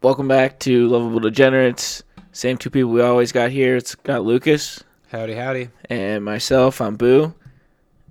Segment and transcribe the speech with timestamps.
[0.00, 2.02] Welcome back to Lovable Degenerates.
[2.32, 3.76] Same two people we always got here.
[3.76, 5.70] It's got Lucas Howdy, howdy.
[5.90, 6.80] and myself.
[6.80, 7.34] I'm Boo.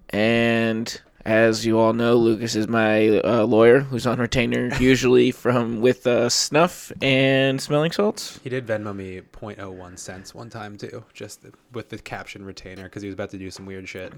[0.09, 5.79] And as you all know, Lucas is my uh, lawyer who's on retainer, usually from
[5.81, 8.39] with uh, snuff and smelling salts.
[8.43, 13.01] He did Venmo me 0.01 cents one time too, just with the caption retainer because
[13.01, 14.13] he was about to do some weird shit.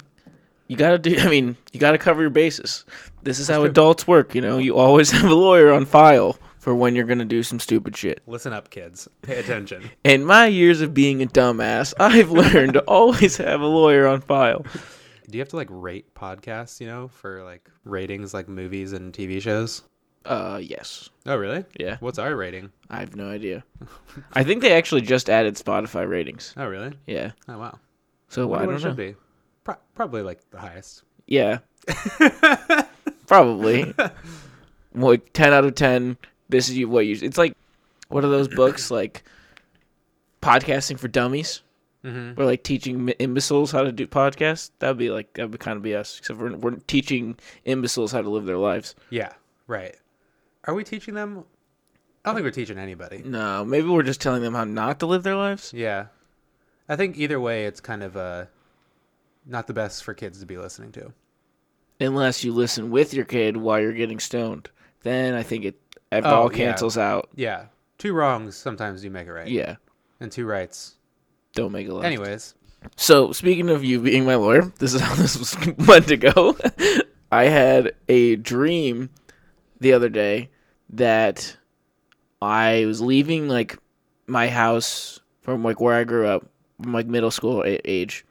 [0.69, 1.17] You gotta do.
[1.17, 2.85] I mean, you gotta cover your bases.
[3.23, 4.35] This is how adults work.
[4.35, 7.59] You know, you always have a lawyer on file for when you're gonna do some
[7.59, 8.21] stupid shit.
[8.27, 9.07] Listen up, kids.
[9.23, 9.89] Pay attention.
[10.03, 14.21] In my years of being a dumbass, I've learned to always have a lawyer on
[14.21, 14.63] file.
[15.27, 19.11] do you have to like rate podcasts, you know, for like ratings like movies and
[19.11, 19.81] TV shows?
[20.25, 21.09] Uh, yes.
[21.25, 21.65] Oh, really?
[21.79, 21.97] Yeah.
[21.99, 22.71] What's our rating?
[22.91, 23.63] I have no idea.
[24.33, 26.53] I think they actually just added Spotify ratings.
[26.57, 26.93] Oh, really?
[27.07, 27.31] Yeah.
[27.47, 27.79] Oh, wow.
[28.27, 28.77] So why don't it know.
[28.79, 29.15] should be.
[29.63, 31.04] Pro- probably like the highest.
[31.27, 31.60] Yeah.
[33.27, 33.93] Probably.
[34.96, 36.18] Like ten out of ten.
[36.49, 37.18] This is you- what you.
[37.21, 37.55] It's like,
[38.07, 39.24] what are those books like?
[40.41, 41.62] Podcasting for dummies.
[42.04, 42.35] Mm-hmm.
[42.40, 44.71] We're like teaching imbeciles how to do podcasts.
[44.79, 46.18] That'd be like that would be kind of be us.
[46.18, 48.96] Except we're we're teaching imbeciles how to live their lives.
[49.10, 49.34] Yeah,
[49.68, 49.96] right.
[50.63, 51.44] Are we teaching them?
[52.23, 53.21] I don't think we're teaching anybody.
[53.26, 55.73] No, maybe we're just telling them how not to live their lives.
[55.73, 56.05] Yeah.
[56.88, 58.46] I think either way, it's kind of uh,
[59.49, 61.11] not the best for kids to be listening to.
[61.99, 64.69] Unless you listen with your kid while you're getting stoned,
[65.03, 65.75] then I think it
[66.11, 66.57] it Oh, all yeah.
[66.57, 67.29] cancels out.
[67.35, 67.66] Yeah.
[67.97, 69.47] Two wrongs sometimes you make it right.
[69.47, 69.75] Yeah,
[70.19, 70.95] And two rights.
[71.53, 72.05] don't make a left.
[72.05, 72.55] Anyways,
[72.95, 75.57] So speaking of you being my lawyer, this is how this was
[75.88, 76.55] meant to go.
[77.31, 79.09] I had a dream
[79.81, 80.50] the other day
[80.91, 81.57] that
[82.41, 83.77] I was leaving like
[84.27, 86.45] my house from like where I grew up,
[86.81, 88.25] from like middle school age,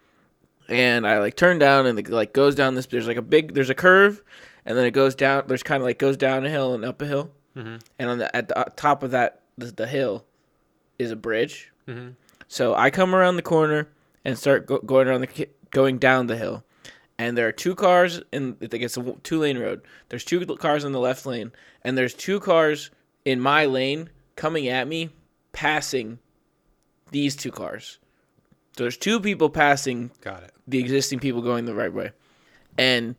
[0.69, 2.87] and I like turn down and it like goes down this.
[2.87, 4.23] There's like a big there's a curve,
[4.67, 5.45] and then it goes down.
[5.47, 7.81] There's kind of like goes down a hill and up a hill, Mhm.
[7.99, 10.25] and on the at the uh, top of that the, the hill
[10.99, 11.73] is a bridge.
[11.87, 12.15] Mhm.
[12.49, 13.89] So I come around the corner
[14.25, 16.65] and start go- going around the going down the hill,
[17.19, 19.83] and there are two cars in I think it's a two lane road.
[20.09, 21.53] There's two cars in the left lane,
[21.83, 22.91] and there's two cars
[23.25, 25.11] in my lane coming at me,
[25.53, 26.19] passing
[27.11, 27.99] these two cars.
[28.79, 30.53] So there's two people passing got it.
[30.69, 32.13] the existing people going the right way,
[32.79, 33.17] and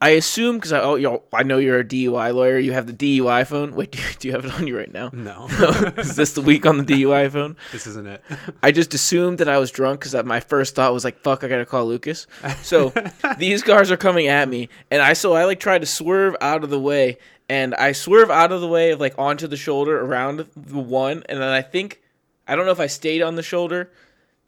[0.00, 2.58] I assume because I oh you I know you're a DUI lawyer.
[2.58, 3.74] You have the DUI phone.
[3.74, 5.10] Wait, do you, do you have it on you right now?
[5.12, 5.48] No.
[5.96, 7.56] Is this the week on the DUI phone?
[7.72, 8.22] this isn't it.
[8.62, 11.48] I just assumed that I was drunk because my first thought was like, "Fuck, I
[11.48, 12.28] gotta call Lucas."
[12.62, 12.92] So
[13.36, 16.62] these cars are coming at me, and I so I like tried to swerve out
[16.62, 17.18] of the way,
[17.48, 21.24] and I swerve out of the way of like onto the shoulder around the one,
[21.28, 22.00] and then I think
[22.46, 23.90] I don't know if I stayed on the shoulder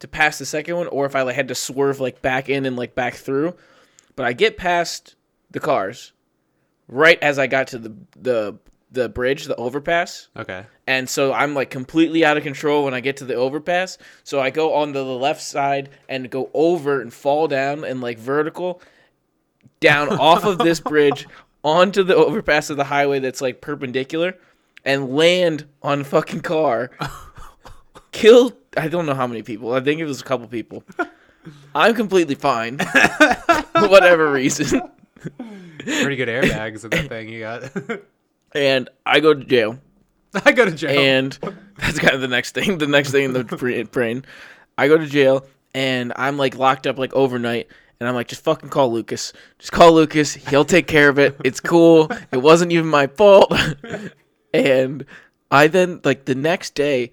[0.00, 2.66] to pass the second one, or if I like had to swerve like back in
[2.66, 3.54] and like back through,
[4.16, 5.14] but I get past
[5.50, 6.12] the cars
[6.88, 8.58] right as I got to the the
[8.92, 10.28] the bridge, the overpass.
[10.36, 10.66] Okay.
[10.86, 13.98] And so I'm like completely out of control when I get to the overpass.
[14.24, 18.18] So I go onto the left side and go over and fall down and like
[18.18, 18.82] vertical
[19.78, 21.26] down off of this bridge
[21.62, 24.34] onto the overpass of the highway that's like perpendicular
[24.84, 26.90] and land on a fucking car.
[28.12, 29.72] Kill I don't know how many people.
[29.72, 30.84] I think it was a couple people.
[31.74, 32.78] I'm completely fine.
[32.78, 34.82] For whatever reason.
[35.78, 38.02] Pretty good airbags in that thing you got.
[38.52, 39.78] And I go to jail.
[40.44, 40.98] I go to jail.
[40.98, 41.38] and
[41.78, 42.78] that's kind of the next thing.
[42.78, 44.24] The next thing in the brain,
[44.76, 47.68] I go to jail and I'm like locked up like overnight,
[48.00, 49.32] and I'm like, just fucking call Lucas.
[49.60, 50.34] Just call Lucas.
[50.34, 51.36] He'll take care of it.
[51.44, 52.10] It's cool.
[52.32, 53.52] It wasn't even my fault.
[54.52, 55.06] and
[55.52, 57.12] I then like the next day,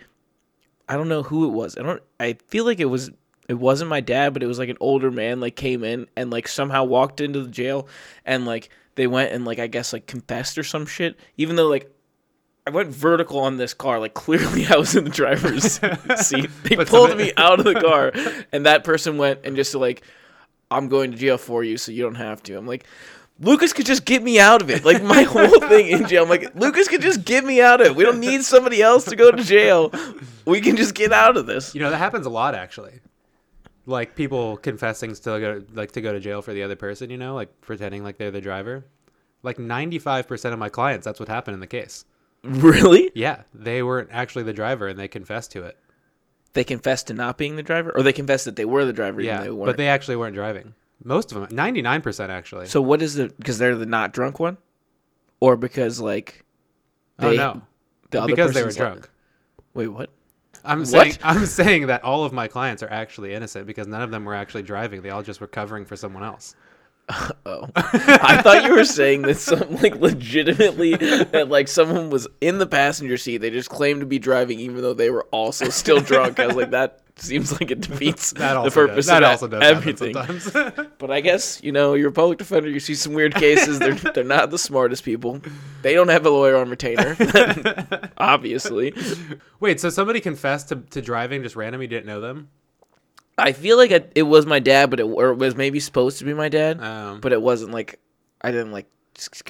[0.89, 1.77] I don't know who it was.
[1.77, 2.01] I don't.
[2.19, 3.11] I feel like it was.
[3.47, 5.39] It wasn't my dad, but it was like an older man.
[5.39, 7.87] Like came in and like somehow walked into the jail,
[8.25, 11.17] and like they went and like I guess like confessed or some shit.
[11.37, 11.91] Even though like
[12.67, 13.99] I went vertical on this car.
[13.99, 15.79] Like clearly, I was in the driver's
[16.17, 16.49] seat.
[16.63, 18.11] They pulled me out of the car,
[18.51, 20.03] and that person went and just like,
[20.69, 22.85] "I'm going to jail for you, so you don't have to." I'm like,
[23.39, 24.83] Lucas could just get me out of it.
[24.83, 26.23] Like my whole thing in jail.
[26.23, 27.95] I'm like, Lucas could just get me out of it.
[27.95, 29.91] We don't need somebody else to go to jail.
[30.45, 31.75] We can just get out of this.
[31.75, 32.99] you know that happens a lot actually.
[33.85, 37.09] Like people confessing still go like to go to jail for the other person.
[37.09, 38.85] You know, like pretending like they're the driver.
[39.43, 42.05] Like ninety five percent of my clients, that's what happened in the case.
[42.43, 43.11] Really?
[43.15, 45.77] Yeah, they weren't actually the driver and they confessed to it.
[46.53, 49.21] They confessed to not being the driver, or they confessed that they were the driver.
[49.21, 49.65] Yeah, they weren't.
[49.67, 50.73] but they actually weren't driving.
[51.03, 52.65] Most of them, ninety nine percent actually.
[52.67, 53.29] So what is the?
[53.37, 54.57] Because they're the not drunk one,
[55.39, 56.43] or because like
[57.19, 57.61] oh they no,
[58.11, 59.09] the other because they were person's like- drunk.
[59.73, 60.09] Wait, what?
[60.65, 60.87] I'm What?
[60.87, 64.25] saying I'm saying that all of my clients are actually innocent because none of them
[64.25, 65.01] were actually driving.
[65.01, 66.55] They all just were covering for someone else.
[67.45, 72.57] Oh, I thought you were saying that some like legitimately that like someone was in
[72.57, 73.37] the passenger seat.
[73.37, 76.41] They just claimed to be driving even though they were also still drunk.
[76.41, 79.47] I was like, that seems like it defeats That the purpose does, that of also
[79.47, 80.13] does everything.
[80.13, 80.51] sometimes.
[80.97, 82.69] But I guess you know you're a public defender.
[82.69, 83.79] You see some weird cases.
[83.79, 85.41] They're they're not the smartest people.
[85.81, 87.15] They don't have a lawyer on retainer,
[88.17, 88.93] obviously.
[89.59, 92.49] Wait, so somebody confessed to, to driving just randomly didn't know them?
[93.37, 96.17] I feel like it, it was my dad, but it or it was maybe supposed
[96.19, 97.99] to be my dad, Um, but it wasn't like
[98.41, 98.87] I didn't like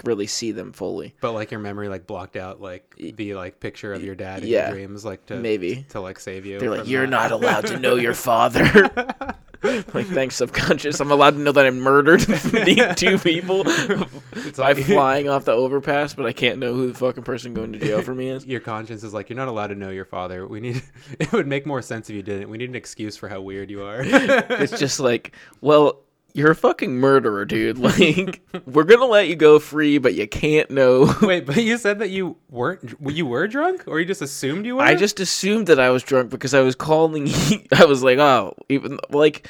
[0.03, 1.13] really see them fully.
[1.21, 4.49] but like your memory like blocked out like the like picture of your dad in
[4.49, 5.85] yeah, your dreams like to maybe.
[5.89, 6.59] to like save you.
[6.59, 8.63] They're like, you're that." not allowed to know your father.
[9.63, 10.99] like, thanks, subconscious.
[10.99, 12.19] I'm allowed to know that I murdered
[12.95, 17.23] two people by like- flying off the overpass, but I can't know who the fucking
[17.23, 18.45] person going to jail for me is.
[18.45, 20.47] Your conscience is like you're not allowed to know your father.
[20.47, 20.83] We need.
[21.19, 22.49] It would make more sense if you didn't.
[22.49, 24.01] We need an excuse for how weird you are.
[24.03, 26.01] It's just like, well,
[26.37, 27.79] you're a fucking murderer, dude.
[27.87, 31.11] Like, we're gonna let you go free, but you can't know.
[31.21, 32.95] Wait, but you said that you weren't.
[33.01, 34.83] You were drunk, or you just assumed you were?
[34.83, 37.29] I just assumed that I was drunk because I was calling.
[37.71, 39.47] I was like, oh, even like,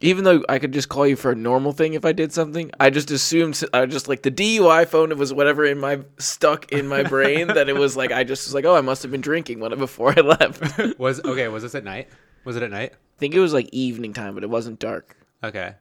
[0.00, 2.70] even though I could just call you for a normal thing if I did something,
[2.78, 5.10] I just assumed I just like the DUI phone.
[5.10, 8.46] It was whatever in my stuck in my brain that it was like I just
[8.46, 10.98] was like, oh, I must have been drinking when before I left.
[10.98, 11.48] Was okay.
[11.48, 12.08] Was this at night?
[12.44, 12.92] Was it at night?
[12.92, 15.16] I think it was like evening time, but it wasn't dark.
[15.42, 15.74] Okay.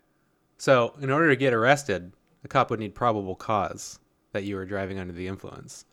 [0.58, 2.12] So, in order to get arrested,
[2.42, 4.00] the cop would need probable cause
[4.34, 5.86] that you were driving under the influence.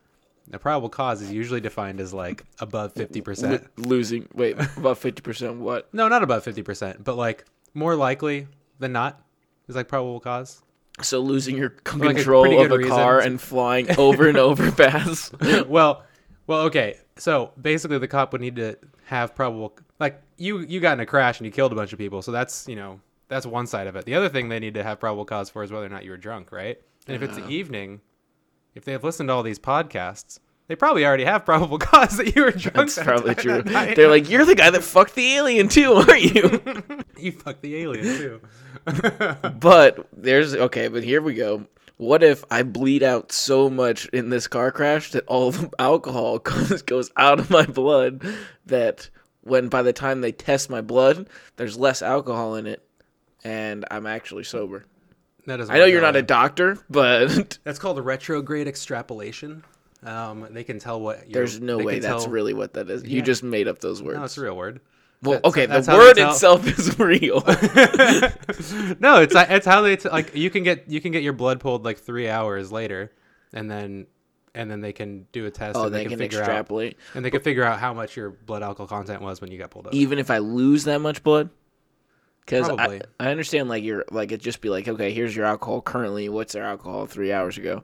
[0.51, 3.43] Now, probable cause is usually defined as like above 50%.
[3.53, 3.59] Lo-
[3.89, 4.29] losing.
[4.35, 4.57] Wait,
[4.97, 5.57] fifty percent.
[5.59, 5.93] What?
[5.95, 8.47] No, not above 50%, but like more likely
[8.79, 9.23] than not
[9.69, 10.63] is like probable cause.
[11.03, 14.71] So losing your c- like a control of a car and flying over and over
[14.73, 15.35] past.
[15.67, 16.05] well,
[16.47, 16.99] well, okay.
[17.17, 18.77] So basically, the cop would need to
[19.07, 21.99] have probable, like you, you got in a crash and you killed a bunch of
[21.99, 22.23] people.
[22.23, 23.01] So that's you know
[23.35, 24.05] that's one side of it.
[24.05, 26.13] The other thing they need to have probable cause for is whether or not you
[26.13, 26.81] were drunk, right?
[27.09, 27.51] And if it's the mm-hmm.
[27.51, 28.01] evening,
[28.77, 30.39] if they have listened to all these podcasts,
[30.69, 32.77] they probably already have probable cause that you were drunk.
[32.77, 33.63] That's that probably true.
[33.65, 33.97] that.
[33.97, 37.05] They're like, you're the guy that fucked the alien too, aren't you?
[37.19, 38.41] you fucked the alien too.
[39.59, 41.67] but there's okay, but here we go.
[41.97, 46.39] What if I bleed out so much in this car crash that all the alcohol
[46.39, 48.25] goes, goes out of my blood
[48.67, 49.11] that
[49.41, 52.85] when by the time they test my blood, there's less alcohol in it
[53.45, 54.85] and I'm actually sober.
[55.47, 55.69] That is.
[55.71, 59.63] I know you're not a doctor, but That's called a retrograde extrapolation.
[60.03, 61.29] Um, they can tell what.
[61.29, 63.05] You're, there's no way that's tell- really what that is.
[63.05, 64.19] You just made up those words.
[64.19, 64.81] No, it's a real word.
[65.23, 67.41] well, that's- okay, that's the word itself is real.
[69.01, 71.61] no, it's it's how they t- like you can get you can get your blood
[71.61, 73.13] pulled like three hours later,
[73.53, 74.07] and then
[74.55, 75.77] and then they can do a test.
[75.77, 76.95] oh, and they can, can figure extrapolate.
[76.95, 79.59] out and they can figure out how much your blood alcohol content was when you
[79.59, 79.97] got pulled over.
[79.97, 81.51] even if I lose that much blood?
[82.45, 85.81] Because I, I understand, like you're like it just be like, okay, here's your alcohol
[85.81, 86.29] currently.
[86.29, 87.83] What's their alcohol three hours ago?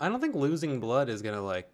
[0.00, 1.68] I don't think losing blood is gonna like.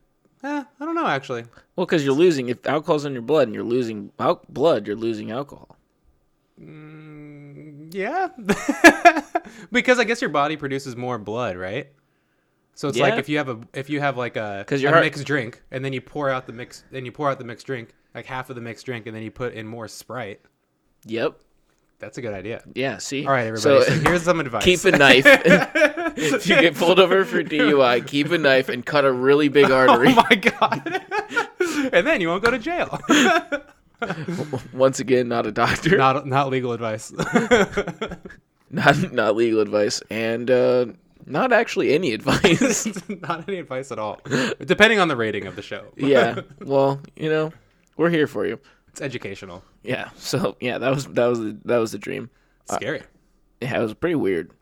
[0.44, 1.44] Eh, I don't know actually.
[1.76, 4.96] Well, because you're losing if alcohol's in your blood and you're losing al- blood, you're
[4.96, 5.76] losing alcohol.
[6.60, 8.28] Mm, yeah,
[9.72, 11.88] because I guess your body produces more blood, right?
[12.74, 15.24] So it's like if you have a if you have like a, a heart- mixed
[15.24, 17.90] drink and then you pour out the mix then you pour out the mixed drink
[18.14, 20.40] like half of the mixed drink and then you put in more Sprite.
[21.06, 21.38] Yep.
[22.02, 22.64] That's a good idea.
[22.74, 22.98] Yeah.
[22.98, 23.24] See.
[23.24, 23.60] All right, everybody.
[23.62, 24.64] So, So, here's some advice.
[24.64, 25.22] keep a knife.
[25.24, 29.70] if you get pulled over for DUI, keep a knife and cut a really big
[29.70, 30.08] artery.
[30.10, 31.04] Oh my god!
[31.92, 32.98] and then you won't go to jail.
[34.72, 37.12] Once again, not a doctor, not not not legal advice.
[38.70, 40.86] not, legal advice, and uh,
[41.24, 42.88] not actually any advice.
[43.22, 44.20] not any advice at all.
[44.58, 45.84] Depending on the rating of the show.
[45.96, 46.40] yeah.
[46.60, 47.52] Well, you know,
[47.96, 48.58] we're here for you.
[48.92, 49.64] It's educational.
[49.82, 50.10] Yeah.
[50.16, 52.30] So yeah, that was that was that was the dream.
[52.68, 53.02] Uh, Scary.
[53.60, 54.52] Yeah, it was pretty weird.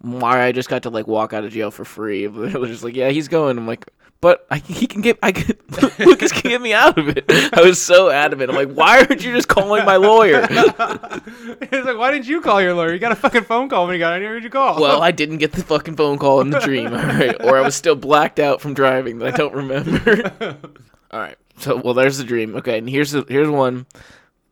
[0.00, 2.24] Why I just got to like walk out of jail for free.
[2.26, 3.56] It was just like, yeah, he's going.
[3.56, 3.88] I'm like,
[4.20, 5.56] but I, he can get, I can,
[5.98, 7.24] Lucas can get me out of it.
[7.52, 8.50] I was so adamant.
[8.50, 10.46] I'm like, why aren't you just calling my lawyer?
[10.46, 12.92] He's like, why didn't you call your lawyer?
[12.92, 14.32] You got a fucking phone call when you got in here.
[14.34, 14.80] Who'd you call?
[14.80, 17.62] Well, I didn't get the fucking phone call in the dream, all right, or I
[17.62, 20.56] was still blacked out from driving that I don't remember.
[21.10, 22.56] all right, so well, there's the dream.
[22.56, 23.86] Okay, and here's the here's one.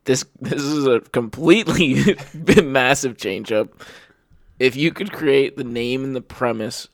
[0.05, 2.17] This this is a completely
[2.63, 3.69] massive change up.
[4.59, 6.87] If you could create the name and the premise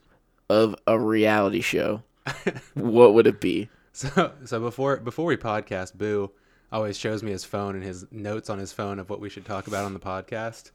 [0.50, 2.04] of a reality show,
[2.74, 3.70] what would it be?
[3.94, 6.32] So, so before before we podcast, Boo
[6.72, 9.46] always shows me his phone and his notes on his phone of what we should
[9.46, 10.72] talk about on the podcast.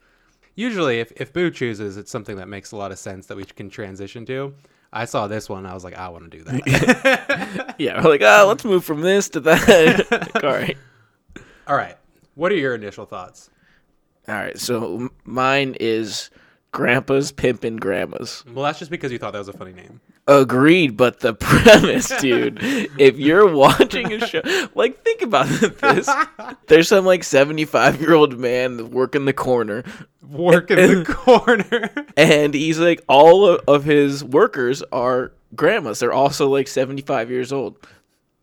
[0.55, 3.45] Usually, if if Boo chooses, it's something that makes a lot of sense that we
[3.45, 4.53] can transition to.
[4.93, 7.75] I saw this one, I was like, I want to do that.
[7.79, 10.29] Yeah, we're like, oh, let's move from this to that.
[10.43, 10.77] all right.
[11.67, 11.97] All right,
[12.35, 13.49] what are your initial thoughts?
[14.27, 16.29] All right, so mine is
[16.73, 18.43] grandpas pimping grandmas.
[18.51, 20.01] Well, that's just because you thought that was a funny name.
[20.27, 22.57] Agreed, but the premise, dude.
[22.61, 24.41] if you're watching a show,
[24.75, 25.47] like think about
[25.81, 26.09] this.
[26.67, 29.83] There's some like 75 year old man working the corner,
[30.21, 31.89] working the corner.
[32.17, 35.99] and he's like all of, of his workers are grandmas.
[35.99, 37.77] They're also like 75 years old.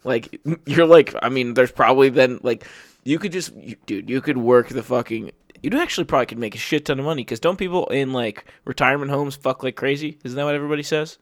[0.05, 2.67] Like you're like, I mean, there's probably then like
[3.05, 5.33] you could just, you, dude, you could work the fucking.
[5.63, 8.45] You'd actually probably could make a shit ton of money because don't people in like
[8.65, 10.19] retirement homes fuck like crazy?
[10.25, 11.19] Isn't that what everybody says?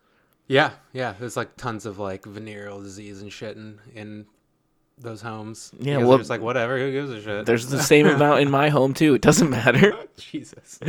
[0.47, 1.15] yeah, yeah.
[1.19, 4.27] There's like tons of like venereal disease and shit in, in
[5.01, 5.73] those homes.
[5.79, 6.79] Yeah, well, they're like whatever.
[6.79, 7.47] Who gives a shit?
[7.47, 9.15] There's the same amount in my home too.
[9.15, 9.95] It doesn't matter.
[10.17, 10.79] Jesus.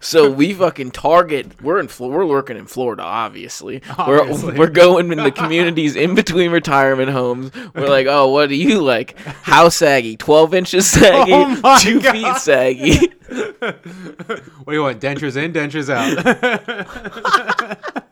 [0.00, 1.60] So we fucking target.
[1.62, 1.88] We're in.
[1.98, 3.82] We're working in Florida, obviously.
[3.96, 4.52] Obviously.
[4.52, 7.50] We're we're going in the communities in between retirement homes.
[7.74, 9.18] We're like, oh, what do you like?
[9.18, 10.16] How saggy?
[10.16, 11.32] Twelve inches oh saggy?
[11.32, 13.12] Oh two feet saggy?
[13.28, 15.00] what do you want?
[15.00, 18.02] Dentures in, dentures out.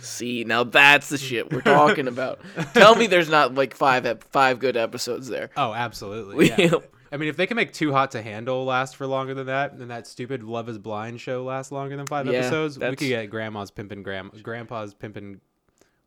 [0.00, 2.40] See, now that's the shit we're talking about.
[2.74, 5.50] Tell me, there's not like five ep- five good episodes there.
[5.56, 6.48] oh, absolutely.
[6.56, 6.74] Yeah.
[7.12, 9.72] I mean, if they can make Too Hot to Handle last for longer than that,
[9.74, 12.98] and that stupid Love Is Blind show last longer than five Yeah, episodes, we could
[12.98, 15.40] get Grandma's pimping Gram, Grandpa's pimping.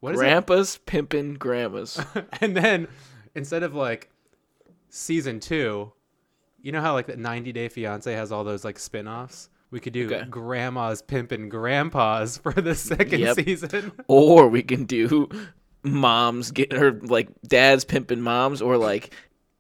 [0.02, 2.00] What is Grandpas pimping grandmas.
[2.42, 2.88] And then
[3.36, 4.10] instead of like
[4.90, 5.92] season two,
[6.62, 9.50] you know how like the 90 Day Fiance has all those like spin-offs.
[9.72, 10.26] We could do Okay.
[10.30, 13.36] Grandma's pimping Grandpas for the second Yep.
[13.36, 13.92] season.
[14.08, 15.30] or we can do
[15.84, 19.14] moms get or like dads pimping moms, or like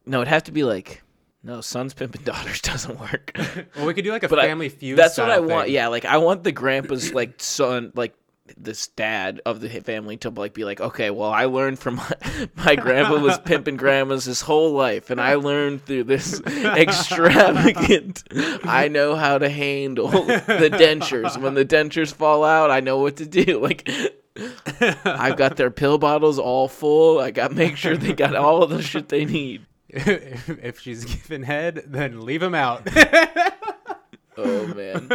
[0.06, 1.02] no, it'd have to be like
[1.44, 3.32] no sons pimping daughters doesn't work.
[3.76, 4.98] Well, we could do like a But I- Family Feud.
[4.98, 5.70] That's what I style want.
[5.70, 8.14] Yeah, like I want the grandpa's like son, like
[8.58, 12.12] this dad of the family to like be like, okay, well, I learned from my,
[12.56, 18.24] my grandpa was pimping grandmas his whole life, and I learned through this extravagant.
[18.64, 21.38] I know how to handle the dentures.
[21.42, 23.58] When the dentures fall out, I know what to do.
[23.68, 23.90] Like.
[25.04, 27.20] I've got their pill bottles all full.
[27.20, 29.66] I got make sure they got all of the shit they need.
[29.90, 32.88] if, if she's giving head, then leave him out.
[34.38, 35.10] Oh man.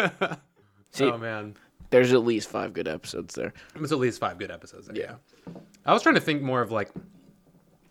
[0.91, 1.57] See, oh man,
[1.93, 3.53] there's at least five good episodes there.
[3.75, 4.89] there's at least five good episodes.
[4.89, 4.97] There.
[4.97, 5.15] Yeah.
[5.47, 5.53] Yeah.
[5.87, 6.91] I was trying to think more of like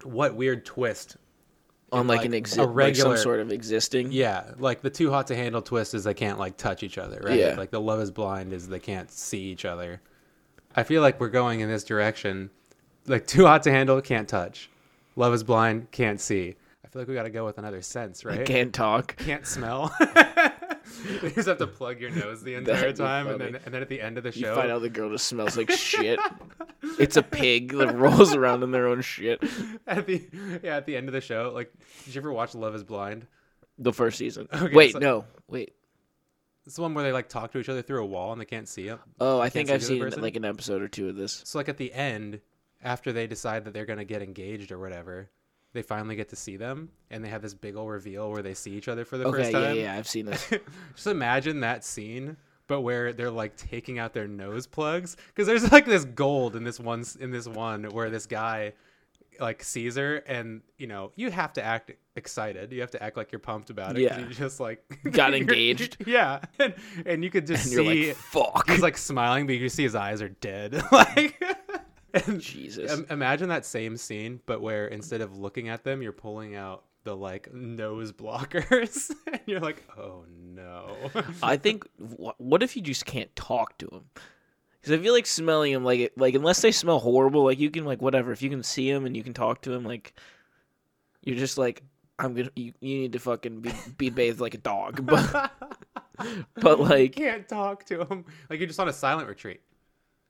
[0.04, 1.18] what weird twist.
[1.92, 4.12] on like, like, an exi- like regular- some sort of existing.
[4.12, 7.22] Yeah, like the too hot to handle twist is they can't like touch each other,
[7.24, 7.38] right?
[7.40, 7.56] Yeah.
[7.58, 10.02] Like the love is blind is they can't see each other.
[10.76, 12.50] I feel like we're going in this direction.
[13.08, 14.70] Like too hot to handle can't touch.
[15.16, 16.56] Love is blind can't see.
[16.86, 18.46] I feel like we got to go with another sense, right?
[18.46, 19.16] Can't talk.
[19.18, 19.94] can't smell.
[21.24, 23.90] you just have to plug your nose the entire time, and then and then at
[23.90, 26.20] the end of the show, You find out the girl just smells like shit.
[27.00, 29.44] It's a pig that rolls around in their own shit.
[29.88, 30.28] at the
[30.64, 31.72] yeah at the end of the show, like,
[32.06, 33.28] did you ever watch Love Is Blind?
[33.78, 34.48] The first season.
[34.54, 35.26] Okay, Wait, so- no.
[35.48, 35.74] Wait.
[36.68, 38.46] It's the one where they like talk to each other through a wall and they
[38.46, 39.00] can't see them.
[39.20, 41.42] Oh, I think see I've seen like an episode or two of this.
[41.46, 42.40] So like at the end,
[42.84, 45.32] after they decide that they're gonna get engaged or whatever,
[45.74, 48.54] they finally get to see them, and they have this big old reveal where they
[48.54, 49.76] see each other for the Okay, first time.
[49.78, 50.50] yeah, I've seen this.
[50.96, 52.38] Just imagine that scene,
[52.68, 56.64] but where they're like taking out their nose plugs because there's like this gold in
[56.64, 58.74] this one in this one where this guy
[59.40, 63.32] like Caesar, and you know you have to act excited you have to act like
[63.32, 64.02] you're pumped about it.
[64.02, 64.20] Yeah.
[64.20, 65.96] you just like Got engaged.
[66.06, 66.74] yeah and,
[67.06, 68.70] and you could just And you're see like, fuck.
[68.70, 71.42] he's like smiling but you can see his eyes are dead like
[72.14, 72.92] and Jesus.
[72.92, 76.84] im- imagine that same scene but where instead of looking at them you're pulling out
[77.04, 80.96] the like nose blockers and you're like oh no
[81.44, 81.86] I think.
[82.00, 84.06] wh- What if you just can't talk to them?
[84.80, 87.86] Because I feel like smelling them, like, like unless they smell horrible, like you can
[87.86, 88.32] like whatever.
[88.32, 90.14] If you can see him and you can talk to him, like
[91.24, 91.84] you're just like
[92.20, 92.50] I'm gonna.
[92.56, 95.52] You, you need to fucking be, be bathed like a dog, but
[96.56, 99.62] but like you can't talk to him like you're just on a silent retreat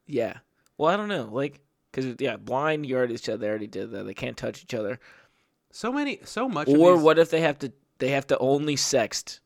[0.07, 0.37] Yeah.
[0.77, 1.29] Well, I don't know.
[1.31, 1.59] Like,
[1.91, 4.03] because, yeah, blind, you already said they already did that.
[4.05, 4.99] They can't touch each other.
[5.73, 8.75] so many so much Or these- what if they have to, they have to only
[8.75, 9.39] sext?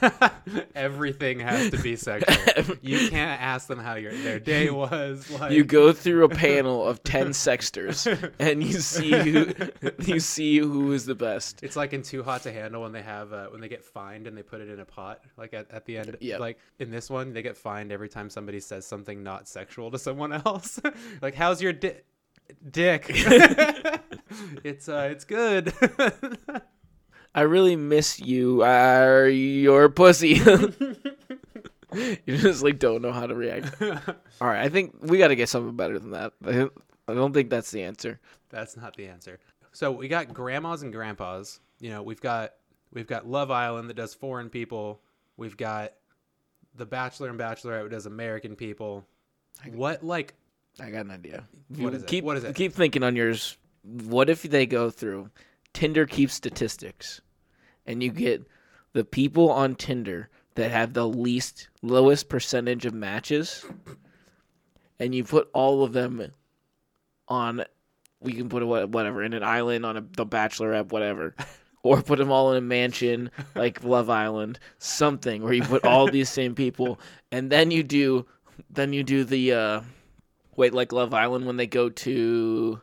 [0.74, 5.52] everything has to be sexual you can't ask them how your their day was like
[5.52, 9.52] You go through a panel of 10 sexters and you see who,
[10.04, 11.62] you see who is the best.
[11.62, 14.26] It's like in Too Hot to Handle when they have uh, when they get fined
[14.26, 15.20] and they put it in a pot.
[15.36, 18.60] Like at, at the end, like in this one, they get fined every time somebody
[18.60, 20.80] says something not sexual to someone else.
[21.22, 22.00] like, "How's your di-
[22.70, 23.06] dick?"
[24.64, 25.72] it's uh, it's good.
[27.38, 28.64] I really miss you.
[28.64, 30.28] Are your pussy?
[31.94, 33.80] you just like don't know how to react.
[34.40, 36.32] All right, I think we got to get something better than that.
[37.06, 38.18] I don't think that's the answer.
[38.50, 39.38] That's not the answer.
[39.70, 41.60] So we got grandmas and grandpas.
[41.78, 42.54] You know, we've got
[42.92, 45.00] we've got Love Island that does foreign people.
[45.36, 45.92] We've got
[46.74, 49.04] the Bachelor and Bachelorette that does American people.
[49.74, 50.34] What like
[50.80, 51.44] I got an idea.
[51.76, 52.08] What is it?
[52.08, 52.56] Keep, What is it?
[52.56, 53.56] Keep thinking on yours.
[53.84, 55.30] What if they go through
[55.72, 57.20] Tinder keeps statistics,
[57.88, 58.44] and you get
[58.92, 63.64] the people on Tinder that have the least lowest percentage of matches,
[65.00, 66.32] and you put all of them
[67.26, 67.64] on.
[68.20, 71.34] We can put a, whatever in an island on a, the Bachelorette, whatever.
[71.84, 76.10] Or put them all in a mansion like Love Island, something where you put all
[76.10, 76.98] these same people,
[77.30, 78.26] and then you do,
[78.68, 79.80] then you do the uh,
[80.56, 82.82] wait like Love Island when they go to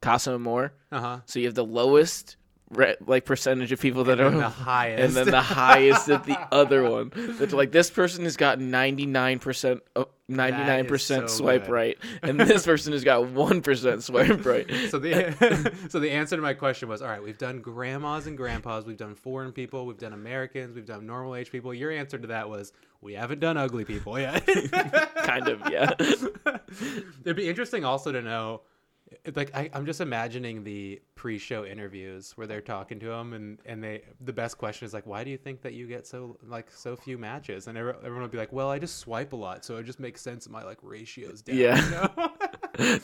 [0.00, 0.72] Casa Amor.
[0.90, 1.20] uh huh.
[1.26, 2.36] So you have the lowest
[2.70, 5.02] re- like percentage of people that And are the highest.
[5.02, 7.12] and then the highest at the other one.
[7.14, 11.70] That's like this person has got ninety nine percent oh, ninety nine percent swipe good.
[11.72, 14.70] right, and this person has got one percent swipe right.
[14.90, 18.36] so the so the answer to my question was all right we've done grandmas and
[18.36, 22.16] grandpas we've done foreign people we've done americans we've done normal age people your answer
[22.18, 24.46] to that was we haven't done ugly people yet
[25.24, 25.90] kind of, yeah.
[27.22, 28.60] it'd be interesting also to know
[29.34, 33.82] like I, i'm just imagining the pre-show interviews where they're talking to them and and
[33.82, 36.70] they the best question is like why do you think that you get so like
[36.70, 39.76] so few matches and everyone would be like well i just swipe a lot so
[39.76, 41.84] it just makes sense that my like ratios down Yeah.
[41.84, 42.32] you know?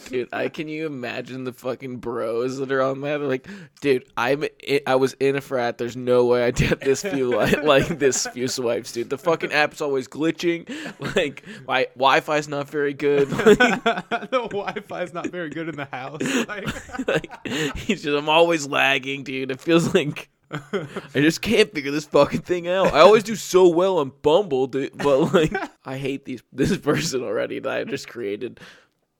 [0.06, 3.18] Dude, I can you imagine the fucking bros that are on that?
[3.18, 3.49] They're like,
[3.80, 5.78] dude, I'm i I was in a frat.
[5.78, 9.11] There's no way I did this few like, like this few swipes, dude.
[9.11, 10.68] The fucking app's always glitching.
[11.16, 13.28] Like my Wi-Fi's not very good.
[13.56, 16.21] Like, the Wi-Fi is not very good in the house.
[16.47, 19.50] Like, like he's just I'm always lagging, dude.
[19.50, 22.92] It feels like I just can't figure this fucking thing out.
[22.92, 25.52] I always do so well on Bumble, dude, but like
[25.85, 28.61] I hate these this person already that I just created.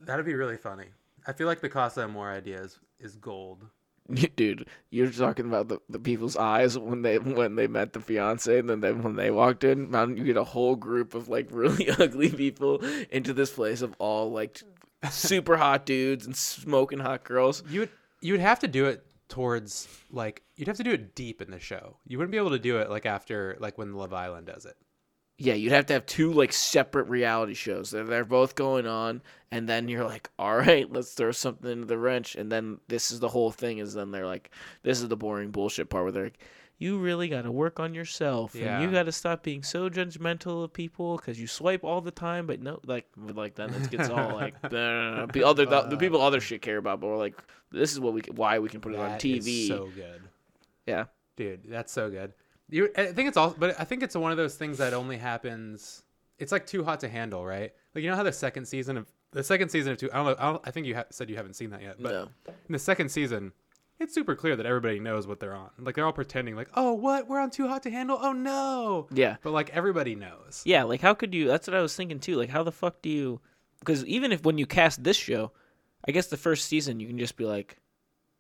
[0.07, 0.87] That'd be really funny.
[1.27, 3.67] I feel like the Casa Amor idea is, is gold.
[4.37, 8.57] Dude, you're talking about the, the people's eyes when they when they met the fiance,
[8.57, 11.49] and then they, when they walked in, man, you get a whole group of like
[11.51, 12.79] really ugly people
[13.11, 14.63] into this place of all like
[15.11, 17.65] super hot dudes and smoking hot girls.
[17.69, 17.91] You would
[18.21, 21.51] you would have to do it towards like you'd have to do it deep in
[21.51, 21.97] the show.
[22.07, 24.77] You wouldn't be able to do it like after like when Love Island does it.
[25.39, 27.91] Yeah, you'd have to have two like separate reality shows.
[27.91, 29.21] They're they're both going on,
[29.51, 33.11] and then you're like, all right, let's throw something into the wrench, and then this
[33.11, 33.79] is the whole thing.
[33.79, 34.51] Is then they're like,
[34.83, 36.39] this is the boring bullshit part where they're like,
[36.79, 40.65] you really got to work on yourself, and you got to stop being so judgmental
[40.65, 44.09] of people because you swipe all the time, but no, like, like then it gets
[44.09, 47.37] all like, the other the, the people other shit care about, but we're like,
[47.73, 49.69] this is what we why we can put it on That TV.
[49.69, 50.23] so good.
[50.87, 51.05] yeah,
[51.37, 52.33] Dude, that's so good.
[52.69, 55.17] You, I think it's all, but I think it's one of those things that only
[55.17, 56.03] happens.
[56.39, 57.73] It's like too hot to handle, right?
[57.95, 60.11] Like you know how the second season of the second season of two.
[60.13, 60.37] I don't know.
[60.39, 62.73] I, don't, I think you ha- said you haven't seen that yet, but no, in
[62.73, 63.53] the second season,
[63.99, 65.71] it's super clear that everybody knows what they're on.
[65.79, 67.29] Like they're all pretending, like, oh, what?
[67.29, 68.19] We're on too hot to handle.
[68.21, 69.07] Oh no.
[69.13, 69.37] yeah.
[69.43, 70.63] But like everybody knows.
[70.65, 71.47] Yeah, like how could you?
[71.47, 72.37] That's what I was thinking too.
[72.37, 73.41] Like how the fuck do you?
[73.79, 75.53] Because even if when you cast this show,
[76.07, 77.79] I guess the first season you can just be like,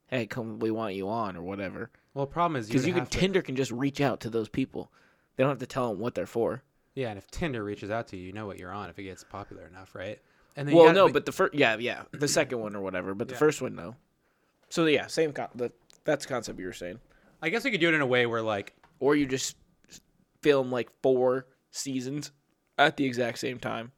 [0.08, 1.90] "Hey, come, we want you on" or whatever.
[2.14, 4.48] Well, the problem is Because you, can to- Tinder can just reach out to those
[4.48, 4.90] people.
[5.36, 6.62] They don't have to tell them what they're for.
[6.94, 9.02] Yeah, and if Tinder reaches out to you, you know what you're on if it
[9.02, 10.18] gets popular enough, right?
[10.56, 13.14] And then Well, gotta- no, but the first, yeah, yeah, the second one or whatever,
[13.14, 13.38] but the Yeah.
[13.38, 13.96] first one, no.
[14.70, 15.32] So yeah, same.
[15.32, 15.70] Con- the,
[16.04, 16.98] that's the concept you were saying.
[17.42, 19.56] I guess we could do it in a way where like Or you just
[20.40, 22.32] film like four seasons
[22.78, 23.92] at the exact same time,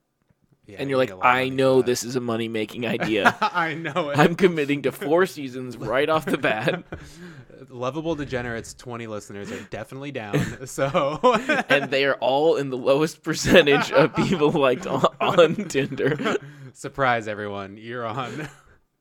[0.68, 2.86] yeah, and you you're like, a lot of I know this is a money making
[2.86, 3.34] idea.
[3.40, 4.18] I know it.
[4.18, 6.84] I'm committing to four seasons right off the bat.
[7.70, 10.66] Lovable degenerates 20 listeners are definitely down.
[10.66, 11.18] So
[11.68, 16.36] and they are all in the lowest percentage of people liked on, on Tinder.
[16.74, 18.48] surprise everyone, you're on.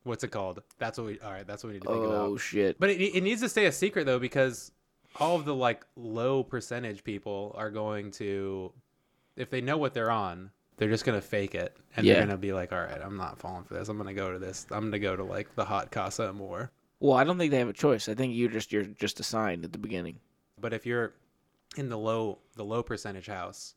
[0.04, 0.62] What's it called?
[0.78, 1.20] That's what we.
[1.20, 2.28] All right, that's what we need to think Oh about.
[2.30, 2.80] Oh shit!
[2.80, 4.72] But it, it needs to stay a secret though because
[5.16, 8.72] all of the like low percentage people are going to,
[9.36, 12.14] if they know what they're on, they're just gonna fake it and Yeah.
[12.14, 13.88] they're gonna be like, all right, I'm not falling for this.
[13.88, 14.66] I'm gonna go to this.
[14.70, 16.70] I'm gonna go to like the hot Casa Amor.
[17.00, 18.08] Well, I don't think they have a choice.
[18.08, 20.18] I think you just you're just assigned at the beginning.
[20.60, 21.12] But if you're
[21.76, 23.74] in the low the low percentage house,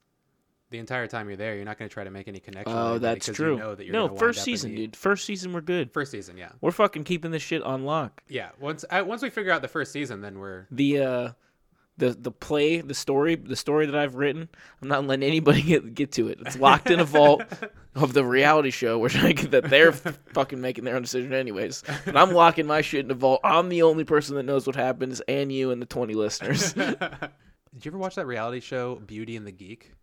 [0.71, 2.73] the entire time you're there, you're not going to try to make any connection.
[2.73, 3.55] with Oh, that's true.
[3.55, 4.95] You know that you're no, first season, the- dude.
[4.95, 5.91] First season, we're good.
[5.91, 8.23] First season, yeah, We're fucking keeping this shit on lock.
[8.29, 8.51] yeah.
[8.57, 11.29] Once I, once we figure out the first season, then we're The uh,
[12.01, 14.49] the the play, the story, the story that I've written.
[14.81, 16.39] I'm not letting anybody get get to it.
[16.41, 17.43] It's locked in a vault
[17.95, 19.91] of the reality show, which I that they're
[20.33, 21.83] fucking making their own decision anyways.
[22.03, 23.39] But I'm locking my shit in a vault.
[23.43, 26.73] I'm the only person that knows what happens, and you and the 20 listeners.
[26.73, 29.93] Did you ever watch that reality show Beauty and the Geek?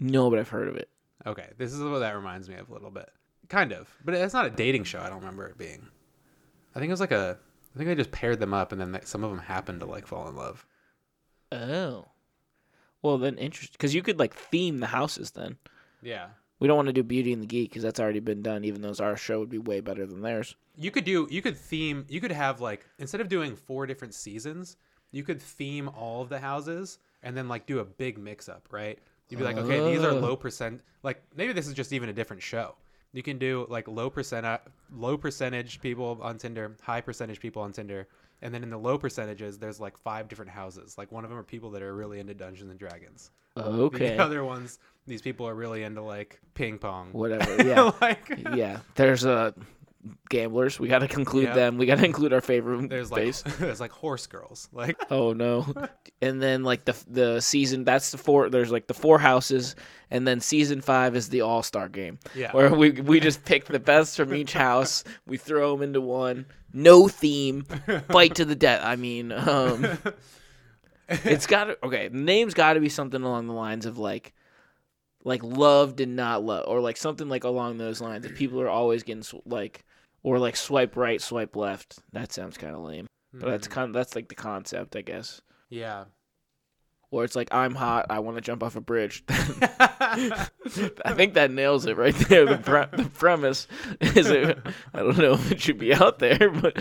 [0.00, 0.88] no, but I've heard of it.
[1.26, 3.08] Okay, this is what that reminds me of a little bit.
[3.48, 5.00] Kind of, but it's not a dating show.
[5.00, 5.88] I don't remember it being.
[6.74, 7.38] I think it was like a.
[7.74, 9.86] I think they just paired them up, and then they, some of them happened to
[9.86, 10.64] like fall in love.
[11.54, 12.06] Oh.
[13.02, 15.32] Well, then interesting because you could like theme the houses.
[15.32, 15.58] Then
[16.02, 16.28] Yeah.
[16.58, 18.64] we don't want to do Beauty and the Geek because that's already been done.
[18.64, 20.56] Even though our show would be way better than theirs.
[20.76, 24.14] You could do you could theme you could have like instead of doing four different
[24.14, 24.76] seasons,
[25.12, 28.68] you could theme all of the houses and then like do a big mix up,
[28.70, 28.98] right?
[29.28, 30.18] You'd be like, okay, these are Oh.
[30.18, 32.74] low percent like maybe this is just even a different show.
[33.12, 34.46] You can do like low percent
[34.90, 38.08] low percentage people on Tinder, high percentage people on Tinder,
[38.44, 40.96] and then in the low percentages there's like five different houses.
[40.96, 43.30] Like one of them are people that are really into Dungeons and Dragons.
[43.56, 44.16] Okay.
[44.16, 47.08] The other ones, these people are really into like ping pong.
[47.12, 47.64] Whatever.
[47.64, 47.90] Yeah.
[48.00, 48.80] like yeah.
[48.94, 49.52] There's uh
[50.28, 50.78] gamblers.
[50.78, 51.54] We got to conclude Yeah.
[51.54, 51.78] them.
[51.78, 54.68] We got to include our favorite there's like there's like horse girls.
[54.72, 55.66] Like Oh no.
[56.20, 59.76] And then like the the season that's the four there's like the four houses
[60.10, 62.52] and then season 5 is the all-star game Yeah.
[62.52, 66.46] where we we just pick the best from each house, we throw them into one,
[66.72, 67.62] no theme,
[68.10, 68.80] fight to the death.
[68.84, 69.98] I mean, um
[71.08, 74.32] it's got to okay, the name's got to be something along the lines of like
[75.24, 78.24] like loved and not loved or like something like along those lines.
[78.24, 79.84] If people are always getting like
[80.24, 82.00] or like swipe right, swipe left.
[82.12, 83.06] That sounds kind of lame.
[83.32, 83.72] But that's hmm.
[83.72, 85.40] kind of, that's like the concept, I guess.
[85.70, 86.06] yeah.
[87.10, 89.22] Or it's like I'm hot, I want to jump off a bridge.
[89.28, 90.48] I
[91.14, 92.44] think that nails it right there.
[92.44, 93.68] The, pre- the premise
[94.00, 94.58] is it.
[94.92, 96.76] I don't know if it should be out there, but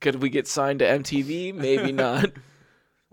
[0.00, 1.54] could we get signed to MTV?
[1.54, 2.32] Maybe not.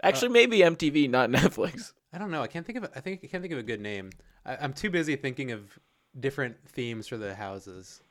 [0.01, 1.93] Actually, maybe MTV, not Netflix.
[2.11, 2.41] I don't know.
[2.41, 2.89] I can't think of.
[2.95, 4.09] I think I can't think of a good name.
[4.43, 5.77] I, I'm too busy thinking of
[6.19, 8.01] different themes for the houses.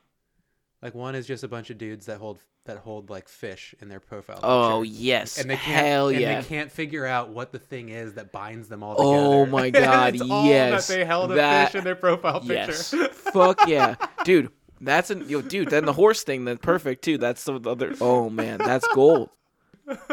[0.85, 3.89] Like one is just a bunch of dudes that hold that hold like fish in
[3.89, 4.39] their profile.
[4.43, 4.95] Oh picture.
[5.01, 6.39] yes, and they can't, hell and yeah.
[6.39, 9.25] they can't figure out what the thing is that binds them all oh together.
[9.41, 10.85] Oh my God, yes.
[10.85, 13.07] that they held a That- fish in their profile Yes, picture.
[13.13, 13.95] fuck yeah,
[14.25, 14.51] dude.
[14.79, 15.71] That's an yo, dude.
[15.71, 17.17] Then the horse thing, that's perfect too.
[17.17, 17.95] That's the other.
[17.99, 19.31] Oh man, that's gold.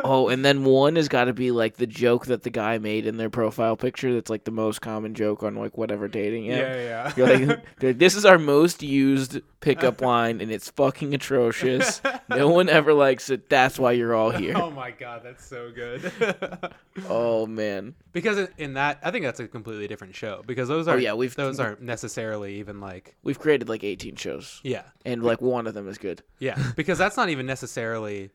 [0.05, 3.07] Oh, and then one has got to be like the joke that the guy made
[3.07, 4.13] in their profile picture.
[4.13, 6.59] That's like the most common joke on like whatever dating app.
[6.61, 7.13] yeah, yeah.
[7.17, 12.03] You're like, "Dude, this is our most used pickup line, and it's fucking atrocious.
[12.29, 13.49] No one ever likes it.
[13.49, 14.55] That's why you're all here.
[14.57, 16.13] Oh my god, that's so good.
[17.09, 20.43] Oh man, because in- in that, I think that's a completely different show.
[20.47, 24.17] Because those are Oh, yeah, we've- those aren't necessarily even like we've created like 18
[24.17, 26.23] shows, yeah, and like one of them is good.
[26.39, 26.63] yeah.
[26.77, 28.29] Because that's not even necessarily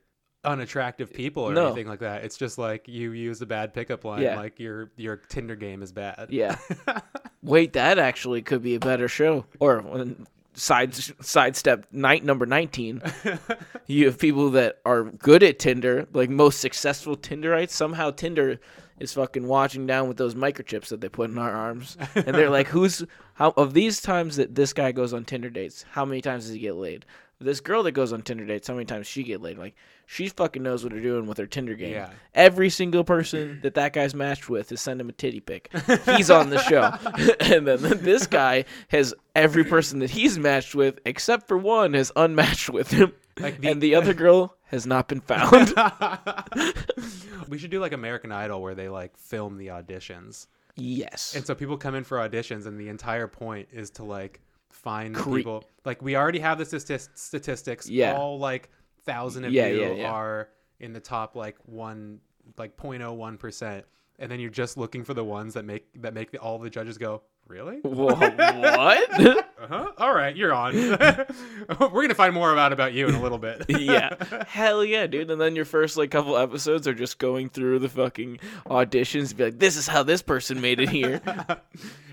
[0.47, 1.67] unattractive people or No.
[1.67, 2.23] anything like that.
[2.23, 4.37] It's just like you use a bad pickup line, Yeah.
[4.37, 6.27] like your your Tinder game is bad.
[6.29, 6.57] Yeah.
[7.43, 9.45] Wait, that actually could be a better show.
[9.59, 13.01] Or um, side sidestep night number 19.
[13.87, 17.69] you have people that are good at Tinder, like most successful Tinderites.
[17.71, 18.59] Somehow Tinder
[18.99, 21.95] is fucking watching down with those microchips that they put in our arms.
[22.15, 23.03] And they're like, who's
[23.35, 26.53] how of these times that this guy goes on Tinder dates, how many times does
[26.53, 27.05] he get laid?
[27.39, 29.59] This girl that goes on Tinder dates, how many times she get laid?
[29.59, 29.75] Like
[30.07, 31.91] she fucking knows what they're doing with her Tinder game.
[31.91, 32.09] Yeah.
[32.33, 35.69] Every single person that that guy's matched with is send him a titty pic.
[36.05, 36.91] He's on the show,
[37.53, 42.11] and then this guy has every person that he's matched with, except for one, has
[42.15, 45.73] unmatched with him, Like the- and the other girl has not been found.
[47.47, 50.47] we should do like American Idol where they like film the auditions.
[50.75, 51.35] yes.
[51.35, 54.41] And so people come in for auditions, and the entire point is to like
[54.77, 55.63] find Cre- people.
[55.85, 57.89] Like we already have the statis- statistics.
[57.89, 58.13] Yeah.
[58.15, 58.69] All like
[59.05, 60.11] thousand of Yeah, you yeah, yeah.
[60.11, 62.19] are in the top like one,
[62.57, 63.85] like 0.01 percent,
[64.19, 66.69] and then you're just looking for the ones that make that make the, all the
[66.69, 67.23] judges go.
[67.47, 67.77] Really?
[67.77, 69.21] Whoa, what?
[69.21, 69.91] Uh-huh.
[69.97, 70.73] All right, you're on.
[71.79, 73.65] We're gonna find more about about you in a little bit.
[73.69, 74.15] yeah.
[74.47, 75.31] Hell yeah, dude.
[75.31, 79.45] And then your first like couple episodes are just going through the fucking auditions, be
[79.45, 81.21] like, this is how this person made it here.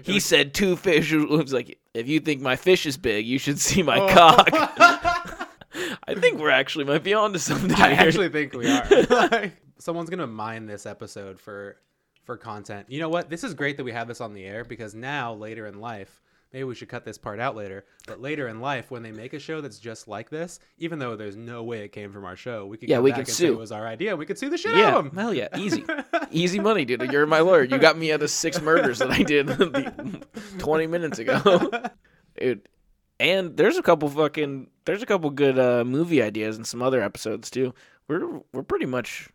[0.02, 1.12] he said two fish.
[1.12, 4.48] It was like, if you think my fish is big, you should see my cock.
[6.06, 7.72] I think we're actually might be onto something.
[7.72, 8.06] I here.
[8.06, 8.86] actually think we are.
[9.10, 11.76] Like, someone's gonna mine this episode for
[12.24, 12.86] for content.
[12.88, 13.30] You know what?
[13.30, 16.20] This is great that we have this on the air because now later in life,
[16.52, 17.84] maybe we should cut this part out later.
[18.06, 21.16] But later in life, when they make a show that's just like this, even though
[21.16, 23.52] there's no way it came from our show, we could Yeah, we could sue.
[23.52, 24.16] it was our idea.
[24.16, 25.16] We could sue the shit yeah, out of them.
[25.16, 25.84] hell yeah, easy,
[26.30, 27.02] easy money, dude.
[27.12, 27.64] You're my lawyer.
[27.64, 29.48] You got me out of six murders that I did
[30.58, 31.70] twenty minutes ago,
[32.40, 32.68] dude.
[33.20, 37.00] And there's a couple fucking there's a couple good uh, movie ideas and some other
[37.00, 37.72] episodes too.
[38.08, 39.28] We're we're pretty much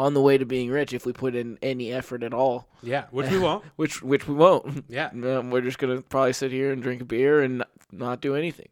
[0.00, 2.66] on the way to being rich if we put in any effort at all.
[2.82, 3.64] Yeah, which we won't.
[3.76, 4.84] Which which we won't.
[4.88, 5.10] Yeah.
[5.30, 8.68] Um, we're just gonna probably sit here and drink a beer and not do anything.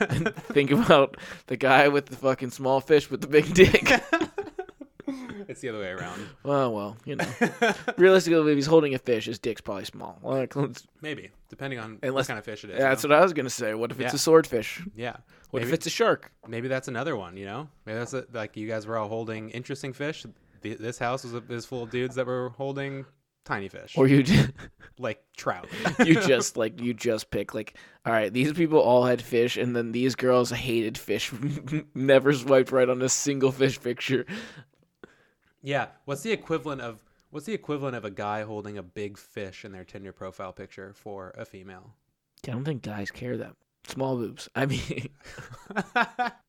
[0.00, 1.16] and think about
[1.48, 3.90] the guy with the fucking small fish with the big dick.
[5.48, 6.26] it's the other way around.
[6.44, 7.26] Well, well, you know.
[7.96, 10.18] Realistically, if he's holding a fish, his dick's probably small.
[10.22, 10.54] Like,
[11.02, 12.78] Maybe depending on what kind of fish it is.
[12.78, 13.74] yeah, that's you what I was gonna say.
[13.74, 14.16] What if it's Yeah.
[14.16, 14.82] a swordfish?
[14.94, 15.16] yeah.
[15.50, 16.30] What if it's a shark?
[16.46, 19.50] maybe that's another one you know maybe that's a, like you guys were all holding
[19.50, 20.24] interesting fish
[20.62, 23.06] Th- this house is, is full of dudes that were holding
[23.44, 24.50] tiny fish, or you just,
[24.98, 25.68] like trout.
[26.04, 29.74] you just like you just pick like all right these people all had fish and
[29.74, 31.32] then these girls hated fish
[31.94, 34.26] never swiped right on a single fish picture
[35.62, 35.88] yeah.
[36.06, 39.72] What's the equivalent of what's the equivalent of a guy holding a big fish in
[39.72, 41.94] their Tinder profile picture for a female?
[42.48, 43.54] i don't think guys care that
[43.88, 45.08] small boobs i mean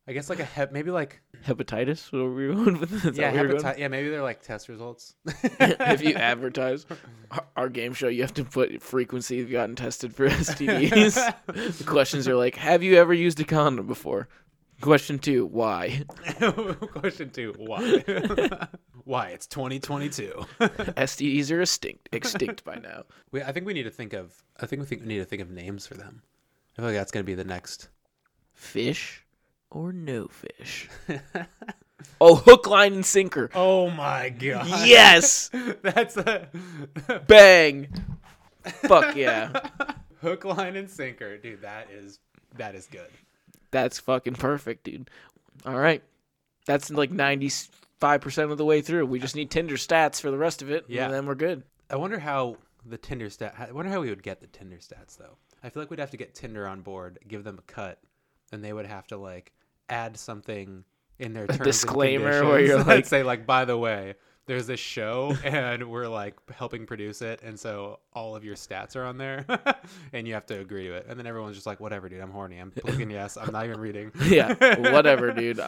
[0.08, 3.16] I guess like a hep, maybe like hepatitis what were we going with Is that
[3.16, 3.64] yeah, where we were going?
[3.64, 3.78] hepatitis.
[3.78, 5.16] Yeah, maybe they're like test results.
[5.26, 6.86] if you advertise
[7.30, 11.78] our- our game show, you have to put frequency you've gotten tested for STDs.
[11.78, 14.28] the questions are like, have you ever used a condom before?
[14.82, 16.04] Question two, why?
[16.96, 18.04] Question two: Why?
[19.04, 19.28] Why?
[19.30, 20.34] It's 2022.
[20.60, 23.04] STDs are extinct, extinct by now.
[23.32, 24.34] we, I think we need to think of.
[24.60, 26.24] I think we think we need to think of names for them.
[26.82, 27.90] I feel like that's gonna be the next.
[28.54, 29.24] Fish
[29.70, 30.90] or no fish?
[32.22, 33.52] oh, hook, line, and sinker.
[33.54, 34.66] Oh my god!
[34.88, 35.52] Yes,
[35.84, 36.50] that's a
[37.28, 37.88] bang.
[38.64, 39.52] Fuck yeah,
[40.22, 41.62] hook, line, and sinker, dude.
[41.62, 42.18] That is
[42.58, 43.10] that is good.
[43.70, 45.08] that's fucking perfect, dude.
[45.68, 46.02] All right,
[46.66, 49.06] that's like ninety-five percent of the way through.
[49.06, 51.06] We just need Tinder stats for the rest of it, Yeah.
[51.06, 51.62] and then we're good.
[51.92, 53.54] I wonder how the Tinder stat.
[53.60, 55.38] I wonder how we would get the Tinder stats though.
[55.64, 58.00] I feel like we'd have to get Tinder on board, give them a cut,
[58.52, 59.52] and they would have to like
[59.90, 60.84] add something
[61.20, 64.16] in their terms and disclaimer where you're like- say like, by the way,
[64.48, 68.96] there's this show and we're like helping produce it, and so all of your stats
[68.96, 69.46] are on there,
[70.14, 71.06] and you have to agree to it.
[71.08, 72.58] And then everyone's just like, whatever, dude, I'm horny.
[72.58, 73.38] I'm clicking yes.
[73.38, 74.12] I'm not even reading.
[74.32, 74.54] Yeah,
[74.94, 75.60] whatever, dude.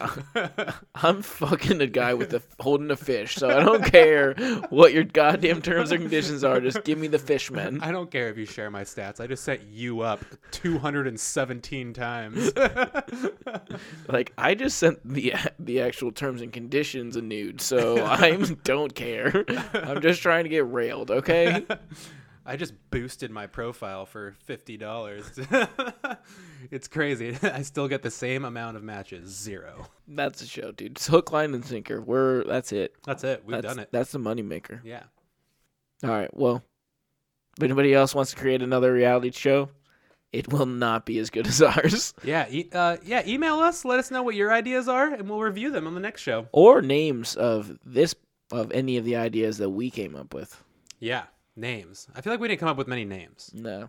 [0.94, 4.32] I'm fucking a guy with a holding a fish, so I don't care
[4.70, 6.60] what your goddamn terms and conditions are.
[6.60, 7.80] Just give me the fish, man.
[7.82, 9.20] I don't care if you share my stats.
[9.20, 12.52] I just set you up 217 times.
[14.08, 18.36] Like I just sent the the actual terms and conditions a nude, so I
[18.74, 19.44] don't care.
[19.74, 21.64] I'm just trying to get railed, okay?
[22.46, 25.24] I just boosted my profile for fifty dollars.
[26.70, 27.38] it's crazy.
[27.42, 29.86] I still get the same amount of matches, zero.
[30.06, 30.92] That's a show, dude.
[30.92, 32.02] It's hook, line, and sinker.
[32.02, 32.94] We're that's it.
[33.04, 33.44] That's it.
[33.46, 33.88] We've that's, done it.
[33.92, 34.80] That's the moneymaker.
[34.84, 35.04] Yeah.
[36.02, 36.36] All right.
[36.36, 36.62] Well,
[37.56, 39.70] if anybody else wants to create another reality show,
[40.30, 42.12] it will not be as good as ours.
[42.24, 42.46] Yeah.
[42.50, 43.22] E- uh, yeah.
[43.26, 43.86] Email us.
[43.86, 46.46] Let us know what your ideas are, and we'll review them on the next show.
[46.52, 48.14] or names of this
[48.54, 50.62] of any of the ideas that we came up with.
[51.00, 51.24] Yeah.
[51.56, 52.08] Names.
[52.14, 53.50] I feel like we didn't come up with many names.
[53.54, 53.88] No,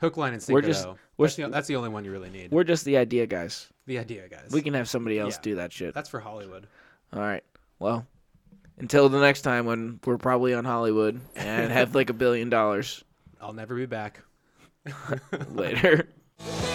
[0.00, 0.62] Hook, line, and sinker.
[0.62, 0.96] just- though.
[1.16, 2.50] we're That's the, that's the only one you really need.
[2.52, 3.68] we're just the idea guys.
[3.86, 4.50] The idea, guys.
[4.52, 5.42] We can have somebody else Yeah.
[5.42, 5.92] do that shit.
[5.94, 6.66] That's for Hollywood.
[7.12, 7.42] All right.
[7.80, 8.06] Well,
[8.78, 13.02] until the next time when we're probably on Hollywood and have like a billion dollars
[13.40, 14.20] I'll never be back.
[15.52, 16.08] later.